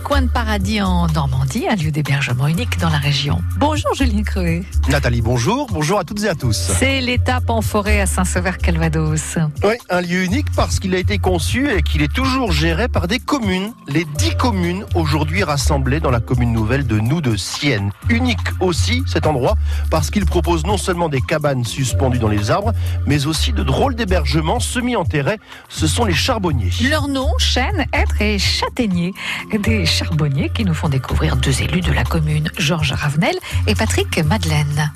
coin 0.00 0.22
de 0.22 0.28
paradis 0.28 0.80
en 0.80 1.06
Normandie, 1.08 1.66
un 1.68 1.76
lieu 1.76 1.90
d'hébergement 1.90 2.46
unique 2.46 2.78
dans 2.78 2.88
la 2.88 2.98
région. 2.98 3.42
Bonjour 3.58 3.94
Julien 3.94 4.22
Creuet. 4.22 4.62
Nathalie, 4.88 5.20
bonjour. 5.20 5.68
Bonjour 5.70 5.98
à 5.98 6.04
toutes 6.04 6.24
et 6.24 6.28
à 6.28 6.34
tous. 6.34 6.72
C'est 6.78 7.00
l'étape 7.00 7.50
en 7.50 7.60
forêt 7.60 8.00
à 8.00 8.06
Saint-Sever-Calvados. 8.06 9.38
Oui, 9.62 9.74
un 9.90 10.00
lieu 10.00 10.24
unique 10.24 10.46
parce 10.56 10.80
qu'il 10.80 10.94
a 10.94 10.98
été 10.98 11.18
conçu 11.18 11.70
et 11.70 11.82
qu'il 11.82 12.02
est 12.02 12.12
toujours 12.12 12.50
géré 12.50 12.88
par 12.88 13.08
des 13.08 13.18
communes. 13.18 13.72
Les 13.88 14.04
dix 14.16 14.34
communes 14.36 14.84
aujourd'hui 14.94 15.42
rassemblées 15.44 16.00
dans 16.00 16.10
la 16.10 16.20
commune 16.20 16.52
nouvelle 16.52 16.86
de 16.86 16.98
Nous 16.98 17.20
de 17.20 17.36
Sienne. 17.36 17.90
Unique 18.08 18.38
aussi 18.60 19.02
cet 19.06 19.26
endroit 19.26 19.54
parce 19.90 20.10
qu'il 20.10 20.24
propose 20.24 20.64
non 20.64 20.78
seulement 20.78 21.08
des 21.08 21.20
cabanes 21.20 21.64
suspendues 21.64 22.18
dans 22.18 22.28
les 22.28 22.50
arbres, 22.50 22.72
mais 23.06 23.26
aussi 23.26 23.52
de 23.52 23.62
drôles 23.62 23.94
d'hébergements 23.94 24.60
semi-enterrés. 24.60 25.38
Ce 25.68 25.86
sont 25.86 26.04
les 26.04 26.14
charbonniers. 26.14 26.70
Leur 26.88 27.08
nom, 27.08 27.28
chêne, 27.38 27.86
être 27.92 28.22
et 28.22 28.38
châtaignier. 28.38 29.12
Des 29.58 29.84
charbonniers 29.90 30.50
qui 30.50 30.64
nous 30.64 30.74
font 30.74 30.88
découvrir 30.88 31.36
deux 31.36 31.62
élus 31.62 31.80
de 31.80 31.92
la 31.92 32.04
commune, 32.04 32.48
Georges 32.56 32.92
Ravenel 32.92 33.34
et 33.66 33.74
Patrick 33.74 34.18
Madeleine. 34.24 34.92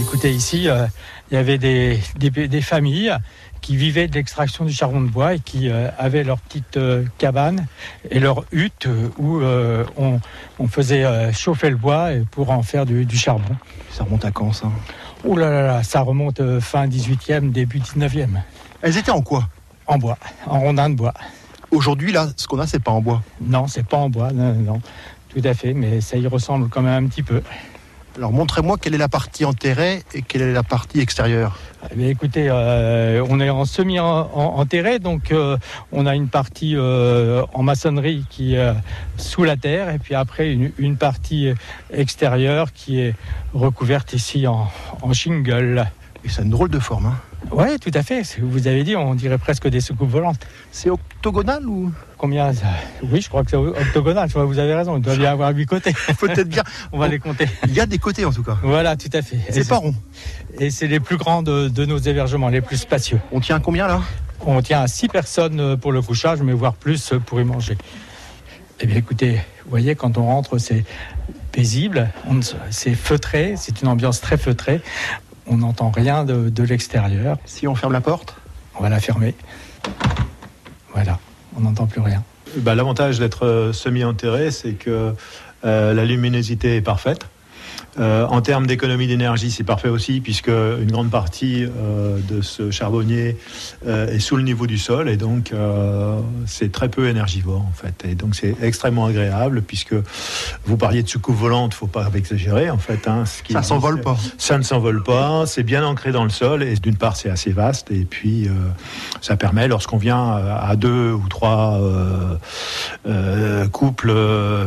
Écoutez, 0.00 0.30
ici, 0.30 0.68
euh, 0.68 0.86
il 1.30 1.34
y 1.34 1.36
avait 1.36 1.58
des, 1.58 1.98
des, 2.16 2.30
des, 2.30 2.60
familles 2.62 3.12
qui 3.60 3.76
vivaient 3.76 4.06
de 4.06 4.14
l'extraction 4.14 4.64
du 4.64 4.72
charbon 4.72 5.00
de 5.00 5.08
bois 5.08 5.34
et 5.34 5.40
qui 5.40 5.68
euh, 5.68 5.88
avaient 5.98 6.22
leur 6.22 6.38
petite 6.38 6.76
euh, 6.76 7.04
cabane 7.18 7.66
et 8.10 8.20
leur 8.20 8.44
hutte 8.52 8.88
où 9.18 9.40
on, 9.42 10.20
on, 10.58 10.68
faisait 10.68 11.32
chauffer 11.32 11.70
le 11.70 11.76
bois 11.76 12.10
pour 12.30 12.50
en 12.50 12.62
faire 12.62 12.86
du, 12.86 13.04
du, 13.04 13.16
charbon. 13.16 13.56
Ça 13.90 14.04
remonte 14.04 14.24
à 14.24 14.30
quand 14.30 14.52
ça? 14.52 14.68
Oh 15.24 15.36
là 15.36 15.50
là 15.50 15.62
là, 15.66 15.82
ça 15.82 16.00
remonte 16.02 16.60
fin 16.60 16.86
18e, 16.86 17.50
début 17.50 17.80
19e. 17.80 18.28
Elles 18.80 18.96
étaient 18.96 19.10
en 19.10 19.22
quoi? 19.22 19.48
En 19.86 19.98
bois, 19.98 20.18
en 20.46 20.60
rondin 20.60 20.88
de 20.88 20.94
bois. 20.94 21.14
Aujourd'hui, 21.74 22.12
là, 22.12 22.28
ce 22.36 22.46
qu'on 22.46 22.60
a, 22.60 22.68
c'est 22.68 22.82
pas 22.82 22.92
en 22.92 23.00
bois. 23.00 23.20
Non, 23.40 23.66
c'est 23.66 23.84
pas 23.84 23.96
en 23.96 24.08
bois, 24.08 24.32
non, 24.32 24.54
non, 24.54 24.80
tout 25.28 25.40
à 25.42 25.54
fait, 25.54 25.74
mais 25.74 26.00
ça 26.00 26.16
y 26.16 26.26
ressemble 26.28 26.68
quand 26.68 26.82
même 26.82 27.04
un 27.04 27.08
petit 27.08 27.24
peu. 27.24 27.42
Alors 28.16 28.30
montrez-moi 28.30 28.76
quelle 28.80 28.94
est 28.94 28.98
la 28.98 29.08
partie 29.08 29.44
enterrée 29.44 30.04
et 30.14 30.22
quelle 30.22 30.42
est 30.42 30.52
la 30.52 30.62
partie 30.62 31.00
extérieure. 31.00 31.58
Eh 31.90 31.96
bien, 31.96 32.06
écoutez, 32.06 32.46
euh, 32.48 33.26
on 33.28 33.40
est 33.40 33.50
en 33.50 33.64
semi-enterré, 33.64 35.00
donc 35.00 35.32
euh, 35.32 35.56
on 35.90 36.06
a 36.06 36.14
une 36.14 36.28
partie 36.28 36.76
euh, 36.76 37.44
en 37.54 37.64
maçonnerie 37.64 38.24
qui 38.30 38.54
est 38.54 38.72
sous 39.16 39.42
la 39.42 39.56
terre, 39.56 39.90
et 39.90 39.98
puis 39.98 40.14
après 40.14 40.52
une, 40.52 40.70
une 40.78 40.96
partie 40.96 41.52
extérieure 41.92 42.72
qui 42.72 43.00
est 43.00 43.16
recouverte 43.52 44.12
ici 44.12 44.46
en, 44.46 44.68
en 45.02 45.12
shingle. 45.12 45.84
Et 46.24 46.28
c'est 46.28 46.42
une 46.42 46.50
drôle 46.50 46.70
de 46.70 46.78
forme. 46.78 47.06
Hein 47.06 47.18
oui, 47.52 47.78
tout 47.78 47.90
à 47.94 48.02
fait. 48.02 48.22
Vous 48.40 48.66
avez 48.66 48.84
dit, 48.84 48.96
on 48.96 49.14
dirait 49.14 49.38
presque 49.38 49.68
des 49.68 49.80
soucoupes 49.80 50.10
volantes. 50.10 50.40
C'est 50.72 50.90
octogonal 50.90 51.66
ou? 51.66 51.92
Combien 52.18 52.52
Oui, 53.02 53.20
je 53.20 53.28
crois 53.28 53.44
que 53.44 53.50
c'est 53.50 53.56
octogonal. 53.56 54.28
Vous 54.28 54.58
avez 54.58 54.74
raison. 54.74 54.96
Il 54.96 55.02
doit 55.02 55.16
bien 55.16 55.32
avoir 55.32 55.54
huit 55.54 55.66
côtés. 55.66 55.92
Peut-être 56.20 56.48
bien. 56.48 56.62
on 56.92 56.98
va 56.98 57.08
les 57.08 57.18
compter. 57.18 57.48
Il 57.66 57.74
y 57.74 57.80
a 57.80 57.86
des 57.86 57.98
côtés 57.98 58.24
en 58.24 58.32
tout 58.32 58.42
cas. 58.42 58.58
Voilà, 58.62 58.96
tout 58.96 59.10
à 59.12 59.22
fait. 59.22 59.38
C'est 59.50 59.68
pas 59.68 59.76
rond. 59.76 59.94
Et 60.58 60.70
c'est 60.70 60.86
les 60.86 61.00
plus 61.00 61.16
grands 61.16 61.42
de, 61.42 61.68
de, 61.68 61.84
nos 61.84 61.98
hébergements, 61.98 62.48
les 62.48 62.60
plus 62.60 62.76
spacieux. 62.76 63.20
On 63.32 63.40
tient 63.40 63.60
combien 63.60 63.86
là? 63.86 64.00
On 64.40 64.60
tient 64.62 64.82
à 64.82 64.88
six 64.88 65.08
personnes 65.08 65.76
pour 65.76 65.92
le 65.92 66.02
couchage, 66.02 66.42
mais 66.42 66.52
voire 66.52 66.74
plus 66.74 67.14
pour 67.26 67.40
y 67.40 67.44
manger. 67.44 67.76
Eh 68.80 68.86
bien, 68.86 68.96
écoutez, 68.96 69.40
vous 69.64 69.70
voyez, 69.70 69.94
quand 69.94 70.18
on 70.18 70.24
rentre, 70.24 70.58
c'est 70.58 70.84
paisible, 71.52 72.10
c'est 72.70 72.94
feutré, 72.94 73.54
c'est 73.56 73.80
une 73.80 73.88
ambiance 73.88 74.20
très 74.20 74.36
feutrée 74.36 74.80
on 75.46 75.58
n'entend 75.58 75.90
rien 75.90 76.24
de, 76.24 76.48
de 76.48 76.62
l'extérieur. 76.62 77.38
Si 77.44 77.66
on 77.68 77.74
ferme 77.74 77.92
la 77.92 78.00
porte 78.00 78.36
On 78.78 78.82
va 78.82 78.88
la 78.88 79.00
fermer. 79.00 79.34
Voilà, 80.92 81.18
on 81.56 81.60
n'entend 81.60 81.86
plus 81.86 82.00
rien. 82.00 82.22
Bah, 82.58 82.74
L'avantage 82.74 83.18
d'être 83.18 83.70
semi-enterré, 83.72 84.50
c'est 84.50 84.74
que 84.74 85.14
euh, 85.64 85.94
la 85.94 86.04
luminosité 86.04 86.76
est 86.76 86.80
parfaite. 86.80 87.26
Euh, 87.98 88.26
en 88.26 88.40
termes 88.40 88.66
d'économie 88.66 89.06
d'énergie, 89.06 89.50
c'est 89.50 89.64
parfait 89.64 89.88
aussi, 89.88 90.20
puisque 90.20 90.48
une 90.48 90.90
grande 90.90 91.10
partie 91.10 91.64
euh, 91.64 92.18
de 92.28 92.42
ce 92.42 92.70
charbonnier 92.70 93.36
euh, 93.86 94.08
est 94.08 94.18
sous 94.18 94.36
le 94.36 94.42
niveau 94.42 94.66
du 94.66 94.78
sol, 94.78 95.08
et 95.08 95.16
donc 95.16 95.52
c'est 96.46 96.72
très 96.72 96.88
peu 96.88 97.08
énergivore 97.08 97.60
en 97.60 97.72
fait. 97.72 98.04
Et 98.08 98.14
donc 98.14 98.34
c'est 98.34 98.56
extrêmement 98.62 99.06
agréable, 99.06 99.62
puisque 99.62 99.94
vous 100.64 100.76
parliez 100.76 101.02
de 101.02 101.08
soucoupe 101.08 101.36
volante, 101.36 101.74
faut 101.74 101.86
pas 101.86 102.08
exagérer 102.14 102.70
en 102.70 102.78
fait. 102.78 103.06
Hein, 103.08 103.24
ce 103.26 103.42
qui 103.42 103.52
ça 103.52 103.62
s'envole 103.62 104.00
pas. 104.00 104.16
Ça 104.38 104.58
ne 104.58 104.62
s'envole 104.62 105.02
pas, 105.02 105.46
c'est 105.46 105.62
bien 105.62 105.84
ancré 105.84 106.12
dans 106.12 106.24
le 106.24 106.30
sol, 106.30 106.62
et 106.62 106.74
d'une 106.74 106.96
part 106.96 107.16
c'est 107.16 107.30
assez 107.30 107.52
vaste, 107.52 107.90
et 107.90 108.04
puis 108.04 108.48
ça 109.20 109.36
permet, 109.36 109.68
lorsqu'on 109.68 109.98
vient 109.98 110.32
à 110.32 110.76
deux 110.76 111.12
ou 111.12 111.28
trois 111.28 111.80
euh, 113.06 113.68
couples, 113.68 114.12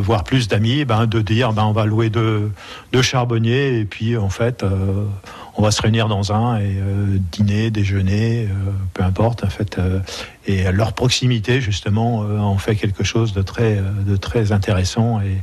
voire 0.00 0.24
plus 0.24 0.48
d'amis, 0.48 0.84
ben, 0.84 1.06
de 1.06 1.20
dire 1.20 1.52
ben, 1.52 1.64
on 1.64 1.72
va 1.72 1.86
louer 1.86 2.10
deux, 2.10 2.50
deux 2.92 3.02
charbonnier 3.02 3.78
et 3.78 3.84
puis 3.84 4.16
en 4.16 4.28
fait 4.28 4.62
euh, 4.62 5.04
on 5.56 5.62
va 5.62 5.70
se 5.70 5.80
réunir 5.80 6.08
dans 6.08 6.32
un 6.32 6.58
et 6.58 6.76
euh, 6.78 7.18
dîner, 7.30 7.70
déjeuner, 7.70 8.46
euh, 8.46 8.70
peu 8.92 9.02
importe 9.02 9.44
en 9.44 9.50
fait 9.50 9.80
et 10.46 10.70
leur 10.72 10.92
proximité 10.92 11.60
justement 11.60 12.18
en 12.18 12.58
fait 12.58 12.76
quelque 12.76 13.04
chose 13.04 13.32
de 13.32 13.42
très 13.42 13.80
de 14.06 14.16
très 14.16 14.52
intéressant 14.52 15.20
et 15.20 15.40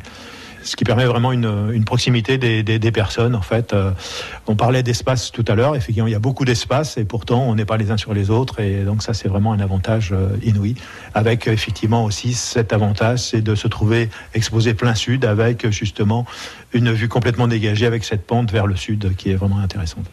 ce 0.64 0.76
qui 0.76 0.84
permet 0.84 1.06
vraiment 1.06 1.32
une, 1.32 1.84
proximité 1.86 2.38
des, 2.38 2.92
personnes. 2.92 3.36
En 3.36 3.42
fait, 3.42 3.74
euh, 3.74 3.92
on 4.48 4.56
parlait 4.56 4.84
d'espace 4.84 5.32
tout 5.32 5.46
à 5.48 5.56
l'heure. 5.56 5.76
Effectivement, 5.76 6.08
il 6.08 6.12
y 6.12 6.16
a 6.16 6.20
beaucoup 6.20 6.46
d'espace 6.46 6.98
et 6.98 7.06
pourtant 7.06 7.44
on 7.44 7.56
n'est 7.56 7.66
pas 7.66 7.78
les 7.78 7.92
uns 7.92 7.98
sur 7.98 8.14
les 8.14 8.30
autres. 8.30 8.60
Et 8.60 8.84
donc 8.84 9.04
ça, 9.04 9.14
c'est 9.14 9.28
vraiment 9.28 9.54
un 9.54 9.60
avantage 9.60 10.12
euh, 10.12 10.38
inouï. 10.44 10.76
Avec 11.14 11.48
effectivement 11.48 12.06
aussi 12.06 12.34
cet 12.34 12.74
avantage, 12.74 13.20
c'est 13.20 13.42
de 13.42 13.56
se 13.56 13.68
trouver 13.68 14.10
exposé 14.34 14.74
plein 14.74 14.96
sud 14.96 15.26
avec 15.26 15.70
justement 15.70 16.26
une 16.74 16.92
vue 16.92 17.10
complètement 17.10 17.48
dégagée 17.48 17.86
avec 17.86 18.04
cette 18.04 18.26
pente 18.26 18.52
vers 18.52 18.68
le 18.68 18.76
sud 18.76 19.16
qui 19.16 19.32
est 19.32 19.36
vraiment 19.36 19.60
intéressante. 19.60 20.06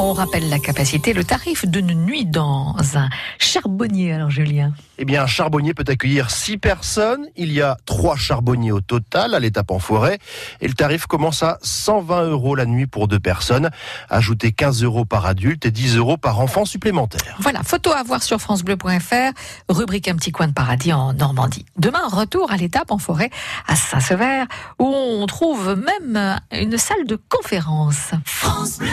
On 0.00 0.12
rappelle 0.12 0.48
la 0.48 0.60
capacité, 0.60 1.12
le 1.12 1.24
tarif 1.24 1.66
d'une 1.66 1.92
nuit 1.92 2.24
dans 2.24 2.76
un 2.94 3.08
charbonnier, 3.40 4.12
alors 4.12 4.30
Julien. 4.30 4.72
Eh 4.96 5.04
bien, 5.04 5.24
un 5.24 5.26
charbonnier 5.26 5.74
peut 5.74 5.84
accueillir 5.88 6.30
six 6.30 6.56
personnes. 6.56 7.26
Il 7.36 7.52
y 7.52 7.60
a 7.60 7.76
trois 7.84 8.14
charbonniers 8.14 8.70
au 8.70 8.80
total 8.80 9.34
à 9.34 9.40
l'étape 9.40 9.72
en 9.72 9.80
forêt. 9.80 10.20
Et 10.60 10.68
le 10.68 10.74
tarif 10.74 11.06
commence 11.06 11.42
à 11.42 11.58
120 11.62 12.28
euros 12.28 12.54
la 12.54 12.64
nuit 12.64 12.86
pour 12.86 13.08
deux 13.08 13.18
personnes. 13.18 13.70
Ajoutez 14.08 14.52
15 14.52 14.84
euros 14.84 15.04
par 15.04 15.26
adulte 15.26 15.66
et 15.66 15.72
10 15.72 15.96
euros 15.96 16.16
par 16.16 16.38
enfant 16.38 16.64
supplémentaire. 16.64 17.36
Voilà, 17.40 17.64
photo 17.64 17.90
à 17.90 18.04
voir 18.04 18.22
sur 18.22 18.40
FranceBleu.fr, 18.40 19.32
rubrique 19.68 20.06
Un 20.06 20.14
petit 20.14 20.30
coin 20.30 20.46
de 20.46 20.52
paradis 20.52 20.92
en 20.92 21.12
Normandie. 21.12 21.66
Demain, 21.76 22.06
retour 22.06 22.52
à 22.52 22.56
l'étape 22.56 22.92
en 22.92 22.98
forêt 22.98 23.30
à 23.66 23.74
Saint-Sever, 23.74 24.44
où 24.78 24.86
on 24.86 25.26
trouve 25.26 25.74
même 25.76 26.38
une 26.52 26.78
salle 26.78 27.04
de 27.04 27.18
conférence. 27.28 28.12
France 28.24 28.78
Bleu. 28.78 28.88